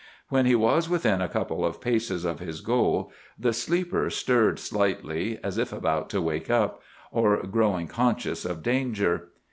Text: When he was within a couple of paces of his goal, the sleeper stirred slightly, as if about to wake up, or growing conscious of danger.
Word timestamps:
When 0.29 0.47
he 0.47 0.55
was 0.55 0.89
within 0.89 1.21
a 1.21 1.29
couple 1.29 1.63
of 1.63 1.79
paces 1.79 2.25
of 2.25 2.39
his 2.39 2.61
goal, 2.61 3.11
the 3.37 3.53
sleeper 3.53 4.09
stirred 4.09 4.57
slightly, 4.57 5.37
as 5.43 5.59
if 5.59 5.71
about 5.71 6.09
to 6.09 6.19
wake 6.23 6.49
up, 6.49 6.81
or 7.11 7.37
growing 7.45 7.85
conscious 7.85 8.43
of 8.43 8.63
danger. 8.63 9.27